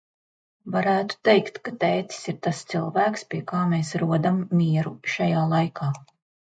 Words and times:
Varētu 0.75 1.19
teikt, 1.29 1.59
ka 1.67 1.73
tētis 1.83 2.23
ir 2.33 2.39
tas 2.47 2.63
cilvēks, 2.73 3.27
pie 3.35 3.45
kā 3.53 3.63
mēs 3.75 3.95
rodam 4.07 4.45
mieru 4.63 4.97
šajā 5.17 5.49
laikā. 5.57 5.97